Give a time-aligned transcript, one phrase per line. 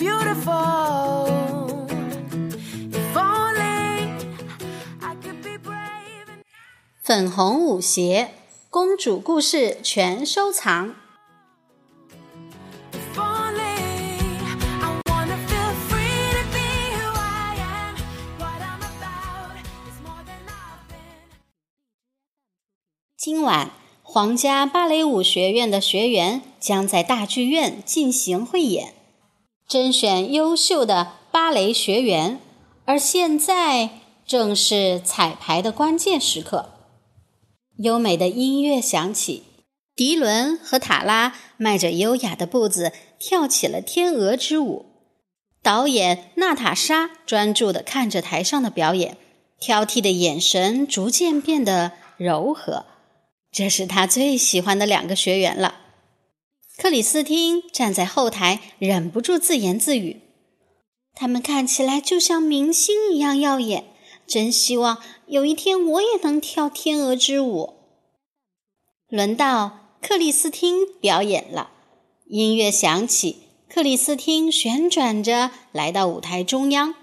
[0.00, 1.86] beautiful.
[2.90, 4.08] If only
[5.02, 6.40] I could be brave.
[7.02, 8.30] 粉红舞鞋
[8.70, 10.94] 公主故事全收藏。
[12.92, 13.76] If only
[14.80, 17.94] I wanna feel free to be who I am.
[18.38, 21.36] What I'm about is more than I've been.
[23.18, 23.70] 今晚，
[24.02, 28.94] 皇家芭蕾舞学院的学员将在大剧院进行汇演，
[29.70, 32.40] 甄选优秀的芭蕾学员。
[32.86, 33.90] 而现在
[34.26, 36.70] 正是彩排的关键时刻，
[37.76, 39.44] 优美的音乐响起，
[39.94, 44.86] 迪伦和塔拉迈着优雅的步子跳起了天鹅之舞。
[45.62, 49.16] 导演娜塔莎专注地看着台上的表演，
[49.60, 52.86] 挑剔的眼神逐渐变得柔和。
[53.52, 55.79] 这是他最喜欢的两个学员了。
[56.82, 60.22] 克里斯汀站在后台，忍不住自言自语
[61.14, 63.92] ：“他们看起来就像明星一样耀眼，
[64.26, 67.74] 真希望有一天我也能跳天鹅之舞。”
[69.10, 71.68] 轮到克里斯汀表演了，
[72.24, 76.94] 音乐响起，克里斯汀旋转着来到舞台中央，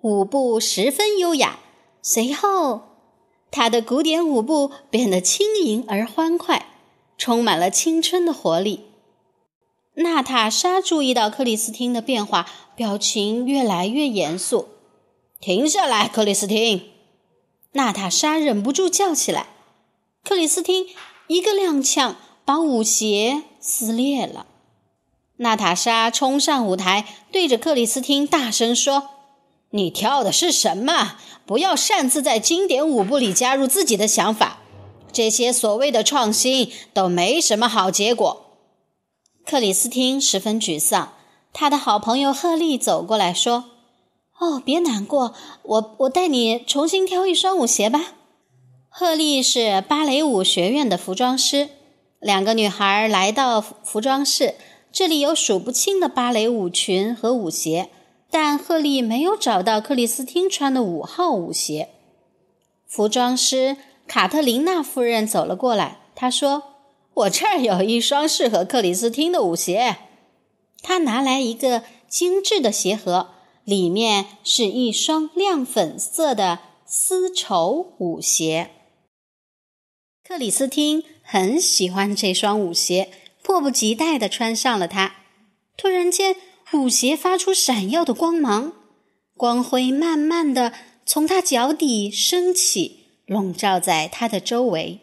[0.00, 1.58] 舞步十分优雅。
[2.00, 2.80] 随后，
[3.50, 6.64] 她的古典舞步变得轻盈而欢快，
[7.18, 8.86] 充满了青春的活力。
[10.02, 14.68] 娜塔莎注意到克里斯汀的变化，表情越来越严肃。
[15.40, 16.88] “停下来，克里斯汀！”
[17.72, 19.48] 娜塔莎忍不住叫起来。
[20.24, 20.86] 克里斯汀
[21.26, 22.14] 一个踉跄，
[22.46, 24.46] 把舞鞋撕裂了。
[25.36, 29.10] 娜塔莎冲上舞台，对着克里斯汀大声说
[29.72, 31.18] ：“你跳的是什么？
[31.44, 34.60] 不要擅自在经典舞步里加入自己的想法，
[35.12, 38.46] 这些所谓的创新都没什么好结果。”
[39.50, 41.12] 克里斯汀十分沮丧，
[41.52, 43.64] 他的好朋友赫利走过来说
[44.38, 45.34] ：“哦，别难过，
[45.64, 48.12] 我我带你重新挑一双舞鞋吧。”
[48.88, 51.68] 赫利是芭蕾舞学院的服装师，
[52.20, 54.54] 两个女孩来到服装室，
[54.92, 57.90] 这里有数不清的芭蕾舞裙和舞鞋。
[58.30, 61.88] 但赫利没有找到克里斯汀穿的五号舞鞋。
[62.86, 66.62] 服装师卡特琳娜夫人走了过来，她说
[67.14, 69.96] ：“我这儿有一双适合克里斯汀的舞鞋。”
[70.82, 73.30] 她拿来一个精致的鞋盒，
[73.64, 78.70] 里面是一双亮粉色的丝绸舞鞋。
[80.24, 83.10] 克里斯汀很喜欢这双舞鞋，
[83.42, 85.16] 迫不及待地穿上了它。
[85.76, 86.36] 突然间，
[86.72, 88.72] 舞鞋发出闪耀的光芒，
[89.36, 90.72] 光辉慢慢地
[91.04, 95.00] 从他脚底升起，笼罩在他的周围。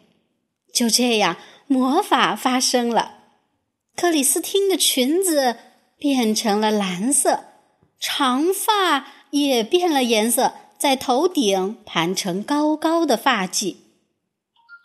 [0.74, 1.38] 就这样，
[1.68, 3.16] 魔法发生了。
[3.96, 5.58] 克里斯汀的裙子
[5.98, 7.46] 变成了蓝色，
[8.00, 13.76] 长发也变了颜色，在头顶盘成高高的发髻。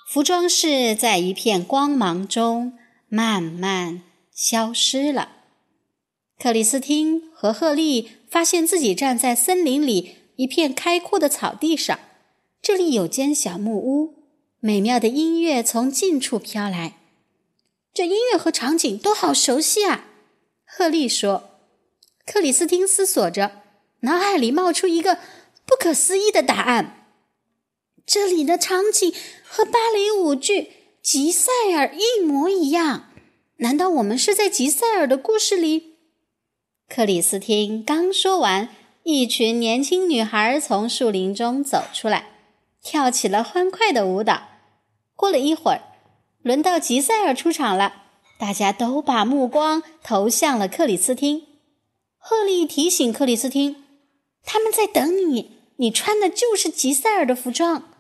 [0.09, 2.79] 服装室在一片光芒中
[3.09, 4.03] 慢慢
[4.35, 5.29] 消失了。
[6.39, 11.99] 克里斯汀和赫利发现自己站在森林里一片开阔的草地上，
[12.61, 14.22] 这里有间小木屋，
[14.65, 16.95] 美妙的音乐从近处飘来。
[17.93, 20.05] 这音乐和场景都好熟悉啊！
[20.65, 21.59] 赫利说。
[22.25, 23.63] 克里斯汀思索着，
[24.03, 25.19] 脑海里冒出一个
[25.67, 27.09] 不可思议的答案：
[28.07, 29.13] 这里的场景
[29.45, 30.61] 和芭蕾舞剧
[31.03, 33.11] 《吉赛尔》一模一样。
[33.57, 35.97] 难道我们是在吉赛尔的故事里？
[36.89, 38.69] 克里斯汀刚说完，
[39.03, 42.39] 一群年轻女孩从树林中走出来，
[42.81, 44.51] 跳起了欢快的舞蹈。
[45.15, 45.83] 过了一会儿，
[46.43, 48.03] 轮到吉赛尔出场了，
[48.39, 51.47] 大家都把目光投向了克里斯汀。
[52.19, 53.85] 赫利提醒克里斯汀
[54.45, 57.91] ：“他们在等你，你穿的就是吉赛尔的服装。”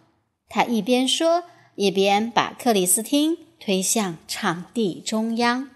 [0.49, 1.45] 他一边说，
[1.77, 5.71] 一边把克里斯汀推向场地中央。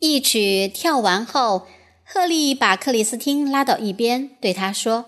[0.00, 1.66] 一曲跳完后，
[2.04, 5.06] 赫利把克里斯汀拉到一边，对他说：“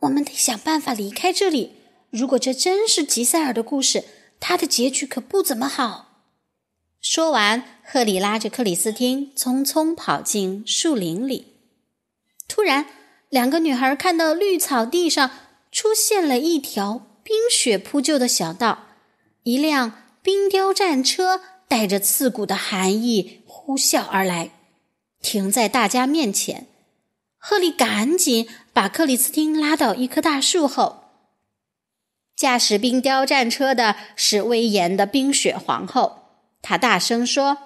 [0.00, 1.77] 我们得想办法离开这里。
[2.10, 4.04] 如果这真是吉赛尔的故事，
[4.40, 6.06] 他的结局可不怎么好。”
[7.00, 11.54] 说完，赫利拉着克里斯汀匆匆跑进树林里。
[12.48, 12.86] 突然，
[13.28, 15.30] 两个女孩看到绿草地上
[15.70, 18.86] 出现了一条冰雪铺就的小道，
[19.44, 24.50] 一辆冰雕战车带着刺骨的寒意呼啸而来，
[25.20, 26.66] 停在大家面前。
[27.36, 30.97] 赫利赶紧把克里斯汀拉到一棵大树后。
[32.38, 36.18] 驾驶冰雕战车的是威严的冰雪皇后。
[36.62, 37.58] 她大声说：“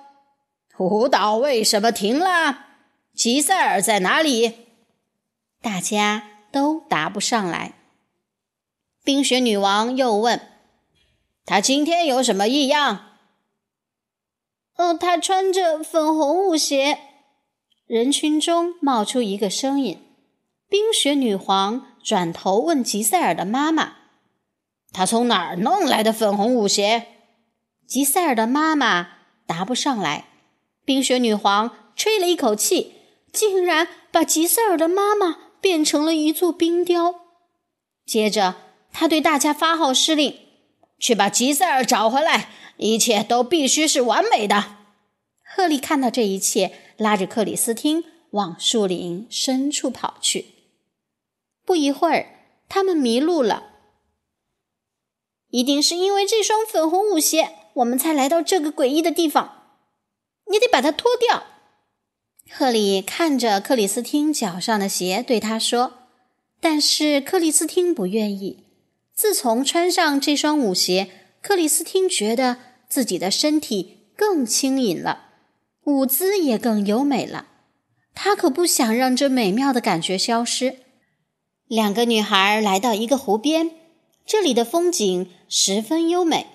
[0.81, 2.69] 舞蹈为什么停了？
[3.15, 4.69] 吉赛尔在哪里？
[5.61, 7.75] 大家都答不上来。
[9.05, 10.41] 冰雪女王又问
[11.45, 13.11] ：“他今天有什么异样
[14.77, 16.99] ？”“哦，他穿着粉红舞鞋。”
[17.87, 20.01] 人群中冒出一个声音。
[20.67, 23.97] 冰雪女皇转头问吉赛尔的妈妈
[24.93, 27.07] ：“他从哪儿弄来的粉红舞鞋？”
[27.87, 29.09] 吉赛尔的妈妈
[29.47, 30.27] 答不上来。
[30.85, 32.93] 冰雪女皇吹了一口气，
[33.33, 37.15] 竟然把吉赛尔的妈妈变成了一座冰雕。
[38.05, 38.57] 接着，
[38.93, 40.37] 他对大家发号施令
[40.99, 42.49] ：“去把吉赛尔找回来，
[42.79, 44.79] 一切都必须是完美的。”
[45.55, 50.47] 赫利看到这一切，拉着克里斯汀往树林深处跑去。
[51.65, 52.27] 不一会儿，
[52.69, 53.72] 他们迷路了。
[55.53, 59.63] 一定是因为这双粉红舞鞋，我们才来到这个诡异的地方。
[60.51, 61.45] 你得把它脱掉。
[62.51, 65.93] 赫里看着克里斯汀脚上的鞋，对他说
[66.59, 68.65] ：“但是克里斯汀不愿意。
[69.15, 71.09] 自从穿上这双舞鞋，
[71.43, 72.57] 克里斯汀觉得
[72.89, 75.27] 自己的身体更轻盈了，
[75.85, 77.49] 舞姿也更优美了。
[78.15, 80.77] 他可不想让这美妙的感觉消失。”
[81.69, 83.71] 两个女孩来到一个湖边，
[84.27, 86.47] 这里的风景十分优美。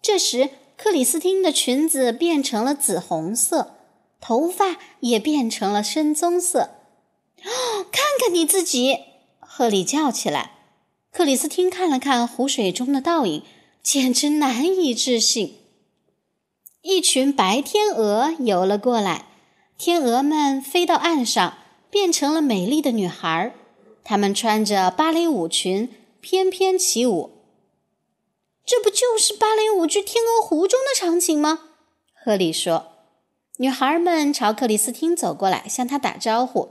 [0.00, 3.74] 这时，克里斯汀的裙子变成了紫红色，
[4.20, 6.70] 头发也变成了深棕色。
[7.42, 8.98] 哦，看看你自己！
[9.40, 10.52] 赫里叫起来。
[11.10, 13.42] 克里斯汀看了看湖水中的倒影，
[13.82, 15.56] 简直难以置信。
[16.82, 19.26] 一群白天鹅游了过来，
[19.76, 21.58] 天鹅们飞到岸上，
[21.90, 23.52] 变成了美丽的女孩。
[24.04, 25.88] 她们穿着芭蕾舞裙，
[26.20, 27.32] 翩翩起舞。
[28.66, 31.60] 这不就是芭蕾舞剧《天鹅湖》中的场景吗？
[32.12, 32.88] 赫里说。
[33.58, 36.70] 女孩们朝克里斯汀走过来，向他打招呼：“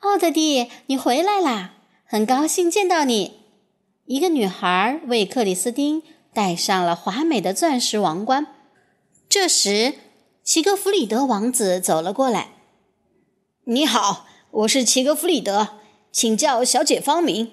[0.00, 1.74] 奥德蒂，你回来啦！
[2.06, 3.40] 很高兴见到你。”
[4.06, 6.02] 一个女孩为克里斯汀
[6.32, 8.46] 戴上了华美的钻石王冠。
[9.28, 9.94] 这时，
[10.44, 12.52] 齐格弗里德王子走了过来。
[13.66, 15.80] “你好，我是齐格弗里德。”
[16.12, 17.52] 请叫小姐芳名。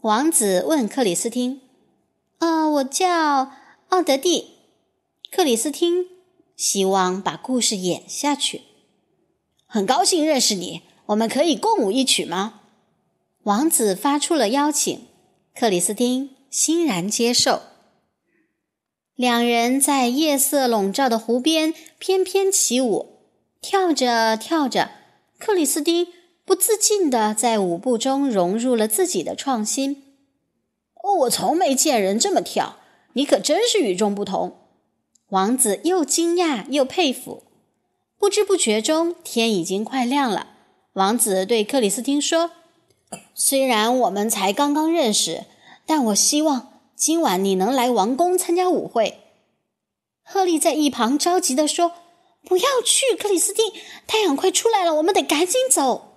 [0.00, 1.62] 王子问克里斯汀
[2.44, 3.52] ：“呃，我叫
[3.88, 4.50] 奥德蒂。”
[5.32, 6.06] 克里斯汀
[6.54, 8.60] 希望把故事演下去。
[9.64, 12.60] 很高兴认识你，我们可以共舞一曲吗？
[13.44, 15.06] 王子发出了邀请，
[15.54, 17.62] 克里斯汀欣然接受。
[19.14, 23.20] 两人在夜色笼罩的湖边翩翩起舞，
[23.62, 24.90] 跳着跳着，
[25.38, 26.08] 克里斯汀。
[26.46, 30.03] 不自禁地在舞步中融入了自己的创新。
[31.04, 32.76] 哦，我从没见人这么跳，
[33.12, 34.56] 你可真是与众不同。
[35.28, 37.42] 王子又惊讶又佩服。
[38.18, 40.46] 不知不觉中，天已经快亮了。
[40.94, 42.52] 王子对克里斯汀说
[43.34, 45.44] ：“虽然我们才刚刚认识，
[45.84, 49.18] 但我希望今晚你能来王宫参加舞会。”
[50.24, 51.92] 赫利在一旁着急地说
[52.48, 53.74] ：“不要去，克里斯汀，
[54.06, 56.14] 太阳快出来了，我们得赶紧走。”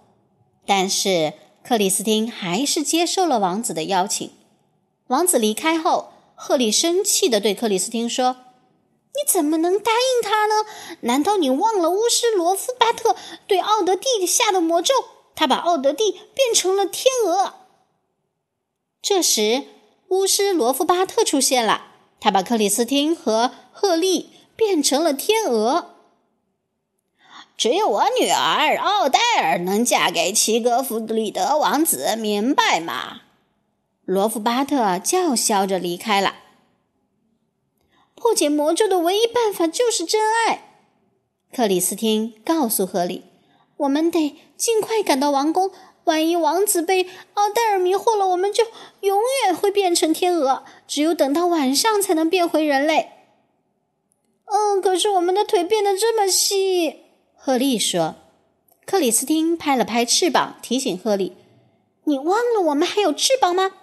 [0.65, 4.31] 但是克里斯汀还是接受了王子的邀请。
[5.07, 8.37] 王子离开后，赫利生气地对克里斯汀说
[9.15, 10.65] ：“你怎么能答应他呢？
[11.01, 13.15] 难道你忘了巫师罗夫巴特
[13.47, 14.93] 对奥德蒂下的魔咒？
[15.35, 17.53] 他把奥德蒂变成了天鹅。”
[19.01, 19.63] 这时，
[20.09, 21.87] 巫师罗夫巴特出现了，
[22.19, 25.95] 他把克里斯汀和赫利变成了天鹅。
[27.55, 33.21] 只有我女儿奥黛尔能嫁给齐格弗里德王子，明白吗？
[34.07, 36.35] 罗夫巴特叫嚣着离开了。
[38.15, 40.79] 破解魔咒的唯一办法就是真爱，
[41.53, 43.25] 克里斯汀告诉赫里
[43.75, 45.71] ：“我们得尽快赶到王宫，
[46.05, 48.63] 万一王子被奥黛尔迷惑了，我们就
[49.01, 53.09] 永远会变成天鹅，只有等到晚上才能变回人类。”
[54.49, 57.01] 嗯，可是我们的腿变得这么细。
[57.35, 58.15] 赫利说
[58.87, 61.35] ：“克里斯汀拍了拍翅膀，提醒赫利
[62.07, 63.73] ：‘你忘了我们还有翅膀吗？’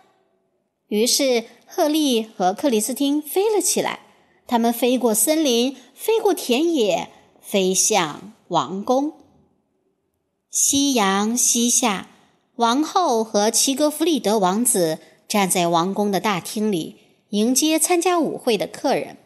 [0.94, 3.98] 于是，赫利和克里斯汀飞了起来。
[4.46, 7.08] 他们飞过森林，飞过田野，
[7.40, 9.14] 飞向王宫。
[10.52, 12.06] 夕阳西下，
[12.54, 16.94] 王后和齐格弗里德王子站在王宫的大厅里，
[17.30, 19.16] 迎接参加舞会的客人。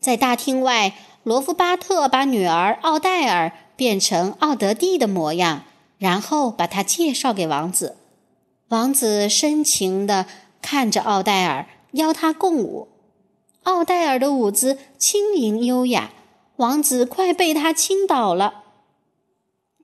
[0.00, 0.94] 在大厅外，
[1.24, 3.52] 罗夫巴特把女儿奥黛尔。
[3.74, 5.64] 变成奥德蒂的模样，
[5.98, 7.96] 然后把她介绍给王子。
[8.68, 10.26] 王子深情地
[10.62, 12.88] 看着奥黛尔，邀她共舞。
[13.64, 16.12] 奥黛尔的舞姿轻盈优雅，
[16.56, 18.62] 王子快被她倾倒了。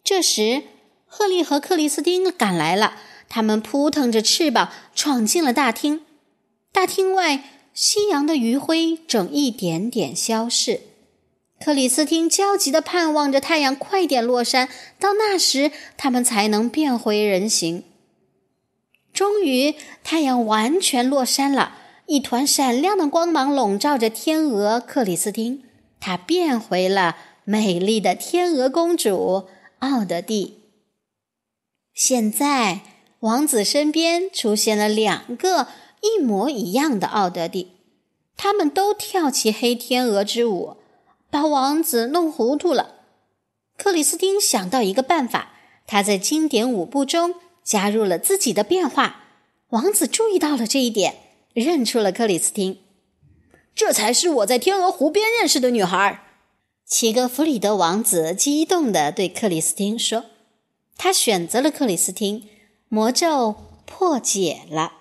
[0.03, 0.63] 这时，
[1.05, 2.95] 赫利和克里斯汀赶来了，
[3.29, 6.07] 他们扑腾着翅膀闯进了大厅。
[6.73, 7.45] 大厅外，
[7.75, 10.81] 夕阳的余晖正一点点消逝。
[11.61, 14.69] 克里斯汀焦急地盼望着太阳快点落山，
[14.99, 17.83] 到那时他们才能变回人形。
[19.13, 19.75] 终于，
[20.05, 21.75] 太阳完全落山了，
[22.07, 25.63] 一团闪亮的光芒笼罩着天鹅克里斯汀，
[25.99, 29.49] 她变回了美丽的天鹅公主
[29.81, 30.59] 奥德蒂。
[31.95, 32.83] 现在，
[33.21, 35.67] 王子身边出现了两个
[36.01, 37.73] 一模一样的奥德蒂，
[38.37, 40.77] 他们都跳起黑天鹅之舞。
[41.31, 42.95] 把王子弄糊涂了。
[43.77, 45.53] 克里斯汀想到一个办法，
[45.87, 47.35] 他在经典舞步中
[47.69, 49.25] 加入了自己的变化。
[49.69, 51.19] 王子注意到了这一点，
[51.53, 52.79] 认出了克里斯汀。
[53.75, 56.25] 这才是我在天鹅湖边认识的女孩。
[56.87, 60.25] 齐格弗里德王子激动地对克里斯汀说
[60.97, 62.49] ：“他选择了克里斯汀，
[62.89, 64.95] 魔咒破解了。”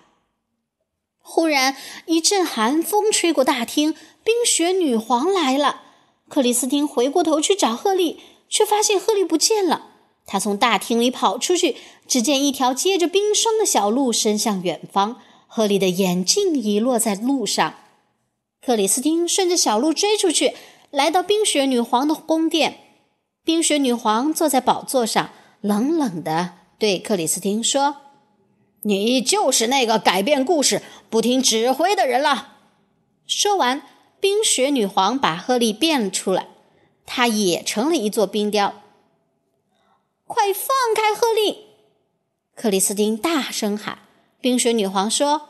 [1.18, 5.84] 忽然，一阵寒风吹过大厅，冰雪女皇来了。
[6.28, 8.20] 克里斯汀回过头去找赫利，
[8.50, 9.87] 却发现赫利不见了。
[10.28, 15.20] 他从大厅里跑出去，只见一条接着冰霜的小路伸向远方。
[15.46, 17.74] 赫利的眼镜遗落在路上。
[18.64, 20.54] 克里斯汀顺着小路追出去，
[20.90, 22.78] 来到冰雪女皇的宫殿。
[23.42, 25.30] 冰雪女皇坐在宝座上，
[25.62, 27.96] 冷冷地对克里斯汀说
[28.84, 32.58] ：“你就是那个改变故事、不听指挥的人了。”
[33.26, 33.82] 说完。
[34.20, 36.48] 冰雪女皇把赫利变了出来，
[37.06, 38.74] 她也成了一座冰雕。
[40.28, 41.68] 快放开赫利！
[42.54, 44.00] 克里斯汀大声喊。
[44.42, 45.48] 冰雪女皇说：“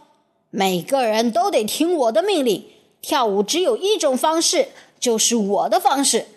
[0.51, 2.71] 每个人都得听我的命令。
[3.03, 4.69] 跳舞只有一种方式，
[5.01, 6.29] 就是我的方式。”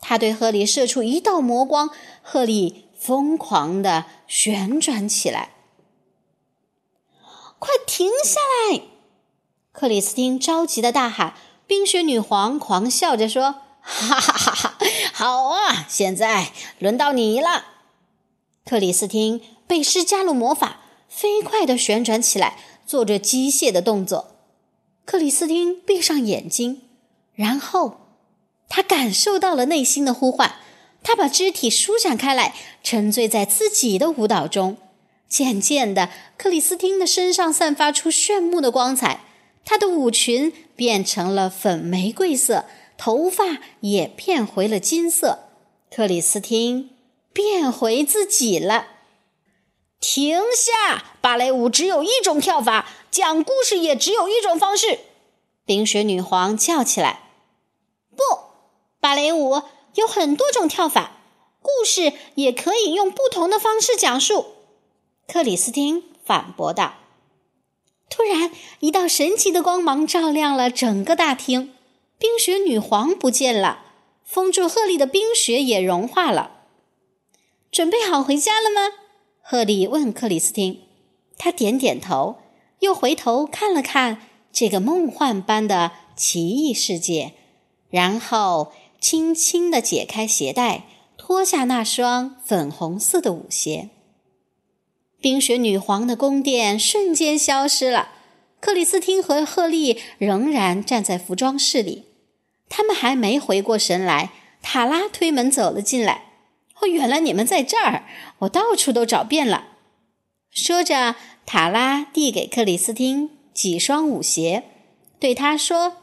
[0.00, 1.90] 她对赫利射出一道魔光，
[2.22, 5.50] 赫利疯狂地旋转起来。
[7.58, 8.38] 快停下
[8.70, 8.82] 来！
[9.72, 11.34] 克里斯汀着急的大喊。
[11.66, 14.78] 冰雪女皇狂笑着说：“哈哈哈哈！
[15.12, 17.64] 好啊，现在轮到你了。”
[18.68, 24.36] 克里斯汀被施加了魔法，飞快地旋转起来，做着机械的动作。
[25.06, 26.82] 克里斯汀闭上眼睛，
[27.34, 28.00] 然后
[28.68, 30.56] 他感受到了内心的呼唤。
[31.02, 34.76] 他把肢体舒展开来，沉醉在自己的舞蹈中。
[35.26, 39.24] 渐渐的，克里斯汀的身上散发出炫目的光彩。
[39.64, 42.66] 她的舞裙变成了粉玫瑰色，
[42.98, 45.48] 头发也变回了金色。
[45.90, 46.90] 克里斯汀
[47.32, 48.86] 变回自己了。
[50.00, 51.04] 停下！
[51.20, 55.00] 芭蕾舞只有一种跳法，讲故事也只有一种方式。
[55.64, 57.30] 冰雪女皇叫起来
[58.16, 58.22] ：“不，
[59.00, 59.62] 芭蕾舞
[59.94, 61.12] 有很多种跳法，
[61.60, 64.54] 故事也可以用不同的方式讲述。”
[65.26, 66.94] 克里斯汀反驳道。
[68.08, 71.74] 突然，一道神奇的光芒照亮了整个大厅。
[72.18, 73.84] 冰雪女皇不见了，
[74.24, 76.57] 封住赫利的冰雪也融化了。
[77.70, 78.96] 准备好回家了吗？
[79.42, 80.80] 赫利问克里斯汀。
[81.36, 82.38] 他点点头，
[82.80, 84.22] 又回头看了看
[84.52, 87.34] 这个梦幻般的奇异世界，
[87.90, 90.84] 然后轻轻地解开鞋带，
[91.16, 93.90] 脱下那双粉红色的舞鞋。
[95.20, 98.10] 冰雪女皇的宫殿瞬间消失了，
[98.60, 102.06] 克里斯汀和赫利仍然站在服装室里。
[102.68, 106.24] 他们还没回过神来，塔拉推门走了进来。
[106.80, 108.04] “哦，原来你们在这儿！
[108.40, 109.68] 我到处都找遍了。”
[110.50, 114.64] 说着，塔拉递给克里斯汀几双舞鞋，
[115.18, 115.98] 对他说：“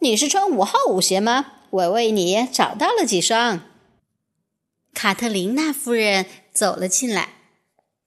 [0.00, 1.54] 你是穿五号舞鞋吗？
[1.70, 3.60] 我为你找到了几双。”
[4.94, 7.30] 卡特琳娜夫人走了进来。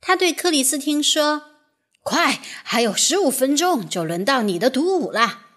[0.02, 1.44] 她对克里斯汀说
[2.02, 5.48] ：“快，还有十五分钟就轮到你的独舞了。”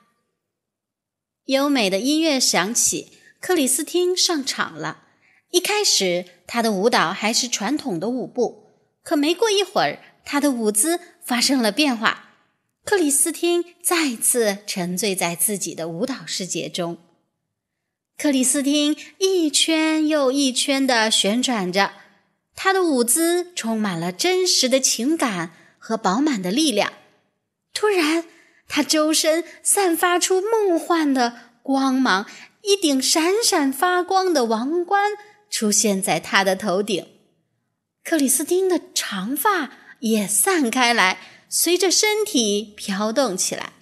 [1.47, 5.05] 优美的音乐响起，克里斯汀上场了。
[5.53, 12.31] 一开始，他的舞蹈还是传统的舞步，可没过一会儿，他的舞姿发生了变化。
[12.85, 16.97] 克里斯汀再次沉醉在自己的舞蹈世界中。
[18.17, 21.93] 克里斯汀一圈又一圈地旋转着。
[22.55, 26.93] 他的舞姿充满了真实的情感和饱满的力量。
[27.75, 28.25] 突然，
[28.69, 32.27] 他周身散发出梦幻的光芒，
[32.63, 35.13] 一顶闪闪发光的王冠
[35.53, 37.07] 出现在他的头顶。
[38.03, 41.19] 克里斯汀的长发也散开来，
[41.49, 43.75] 随着身体飘动起来。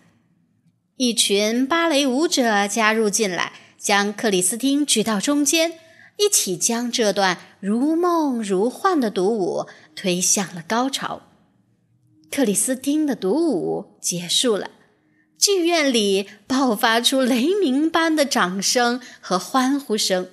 [0.97, 5.79] 一群芭蕾舞者加入进来，将克里斯汀举到中间。
[6.19, 11.23] 一起将这段如梦如幻的独舞推向了高潮。
[12.31, 14.71] 克里斯汀的独舞结束了，
[15.39, 20.29] 剧院里爆发出雷鸣般的掌声和欢呼声。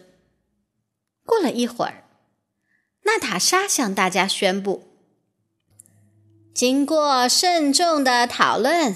[1.27, 2.05] 过了一会儿，
[3.03, 4.87] 娜塔莎向大家宣布：
[6.53, 8.95] 经过慎重的讨论，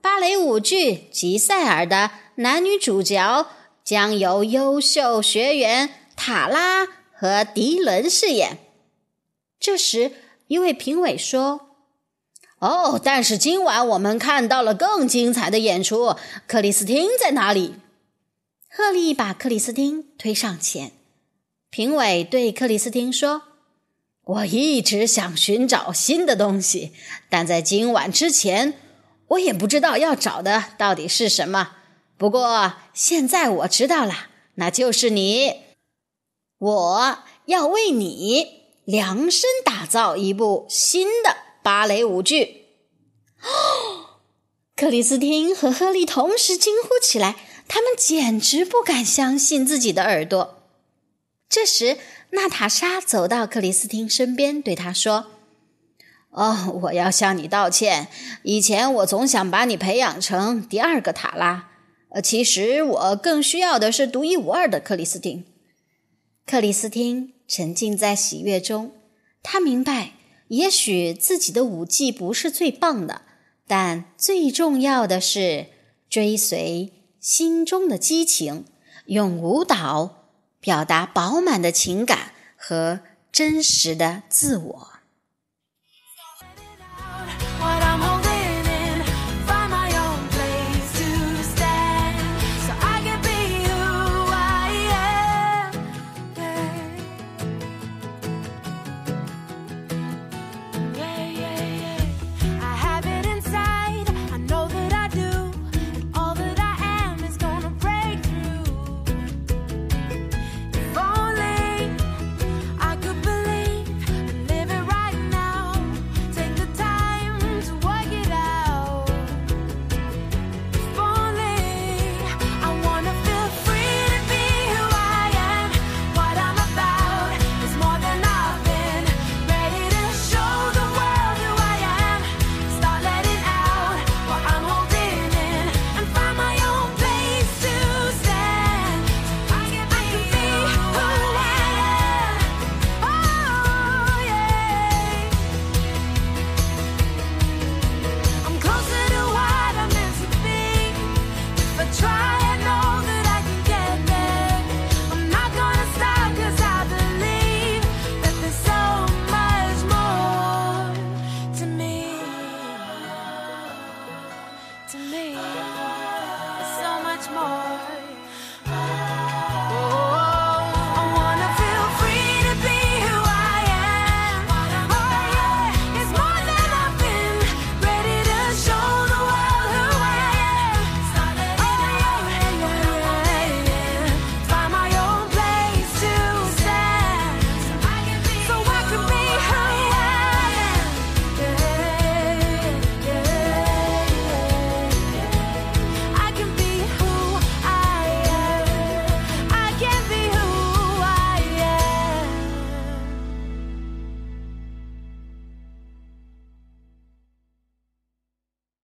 [0.00, 3.46] 芭蕾舞剧《吉赛尔》的男女主角
[3.84, 8.56] 将由优秀学员塔拉和迪伦饰演。
[9.60, 10.12] 这时，
[10.46, 11.68] 一位评委说。
[12.60, 16.16] 哦，但是今晚我们看到了更精彩的演出。
[16.46, 17.74] 克里斯汀在哪里？
[18.70, 20.92] 赫利把克里斯汀推上前。
[21.72, 23.44] 评委对克里斯汀说
[24.24, 26.92] ：“我一直想寻找新的东西，
[27.30, 28.78] 但在今晚之前，
[29.28, 31.76] 我也不知道要找的到底是什么。
[32.18, 35.62] 不过现在我知道了，那就是你。
[36.58, 42.66] 我要为你量身打造一部新的。”芭蕾舞剧，
[43.40, 44.18] 哦！
[44.76, 47.36] 克里斯汀和赫利同时惊呼起来，
[47.66, 50.61] 他们简直不敢相信自己的耳朵。
[51.52, 51.98] 这时，
[52.30, 55.26] 娜塔莎走到克里斯汀身边，对他说
[56.32, 58.08] ：“哦，我要向你道歉。
[58.42, 61.68] 以前我总想把你培养成第二个塔拉，
[62.08, 65.44] 呃，其实我更需要的是独一无二的克里斯汀。”
[66.46, 68.92] 克里斯汀沉浸在喜悦中，
[69.42, 70.12] 他明白。
[70.48, 73.22] 也许自己的舞技不是最棒的，
[73.66, 75.66] 但最重要的是
[76.08, 78.64] 追随心中的激情，
[79.04, 80.21] 用舞蹈
[80.62, 83.00] 表达饱满的情感和
[83.32, 84.91] 真实的自我。